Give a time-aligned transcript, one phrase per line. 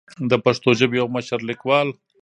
[0.29, 1.87] د پښتو ژبې يو مشر ليکوال